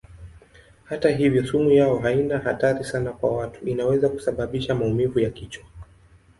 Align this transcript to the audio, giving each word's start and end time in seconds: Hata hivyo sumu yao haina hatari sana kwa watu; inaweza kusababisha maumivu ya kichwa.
Hata 0.83 1.09
hivyo 1.09 1.45
sumu 1.47 1.71
yao 1.71 1.99
haina 1.99 2.39
hatari 2.39 2.83
sana 2.83 3.11
kwa 3.11 3.37
watu; 3.37 3.65
inaweza 3.67 4.09
kusababisha 4.09 4.75
maumivu 4.75 5.19
ya 5.19 5.29
kichwa. 5.29 5.63